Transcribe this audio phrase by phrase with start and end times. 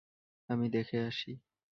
[0.49, 1.31] আমি দেখে আসি।